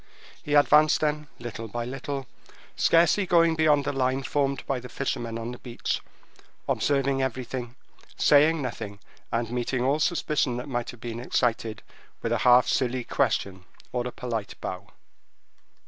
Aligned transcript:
He 0.41 0.55
advanced 0.55 0.99
then 0.99 1.27
little 1.37 1.67
by 1.67 1.85
little, 1.85 2.25
scarcely 2.75 3.27
going 3.27 3.53
beyond 3.55 3.85
the 3.85 3.91
line 3.93 4.23
formed 4.23 4.65
by 4.65 4.79
the 4.79 4.89
fishermen 4.89 5.37
on 5.37 5.51
the 5.51 5.59
beach, 5.59 6.01
observing 6.67 7.21
everything, 7.21 7.75
saying 8.17 8.63
nothing, 8.63 8.99
and 9.31 9.51
meeting 9.51 9.83
all 9.83 9.99
suspicion 9.99 10.57
that 10.57 10.67
might 10.67 10.89
have 10.89 11.01
been 11.01 11.19
excited 11.19 11.83
with 12.23 12.31
a 12.31 12.39
half 12.39 12.65
silly 12.67 13.03
question 13.03 13.65
or 13.91 14.07
a 14.07 14.11
polite 14.11 14.55
bow. 14.59 14.87